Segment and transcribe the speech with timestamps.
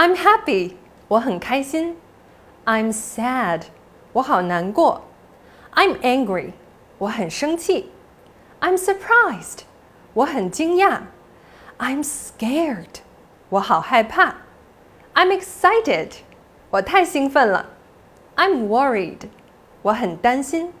[0.00, 0.72] i'm happy
[1.08, 1.94] 我很开心
[2.64, 3.64] i'm sad
[4.14, 5.02] 我好难过
[5.74, 6.52] i'm angry
[6.96, 7.92] 我很生气
[8.60, 9.64] i'm surprised
[10.14, 11.00] 我很惊讶
[11.76, 13.00] i'm scared
[13.50, 14.36] 我好害怕
[15.12, 16.12] i'm excited
[16.70, 17.66] 我太兴奋了
[18.36, 19.28] i'm worried
[19.82, 20.72] 我很担心